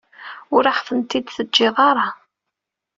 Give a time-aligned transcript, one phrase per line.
[0.55, 2.07] Ur aɣ-tent-id-teǧǧiḍ ara.